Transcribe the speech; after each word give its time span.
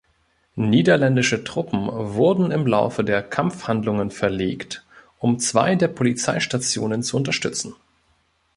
Niederländische 0.55 1.43
Truppen 1.43 1.87
wurden 1.91 2.49
im 2.49 2.65
Laufe 2.65 3.03
der 3.03 3.21
Kampfhandlungen 3.21 4.09
verlegt, 4.09 4.83
um 5.19 5.37
zwei 5.37 5.75
der 5.75 5.89
Polizeistationen 5.89 7.03
zu 7.03 7.17
unterstützen. 7.17 7.75